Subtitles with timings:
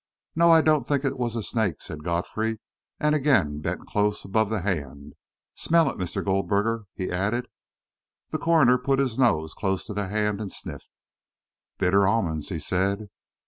[0.35, 2.57] "No, I don't think it was a snake," said Godfrey,
[2.99, 5.13] and again bent close above the hand.
[5.53, 6.25] "Smell it, Mr.
[6.25, 7.47] Goldberger," he added.
[8.31, 10.97] The coroner put his nose close to the hand and sniffed.
[11.77, 13.11] "Bitter almonds!" he said.